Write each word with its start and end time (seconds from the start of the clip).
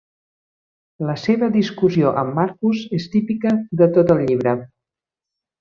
La 1.09 1.15
seva 1.23 1.49
discussió 1.57 2.15
amb 2.23 2.35
Marcus 2.39 2.81
és 3.01 3.07
típica 3.17 3.55
de 3.83 3.93
tot 3.99 4.15
el 4.19 4.27
llibre. 4.31 4.57